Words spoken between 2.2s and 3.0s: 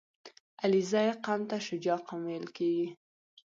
ویل کېږي.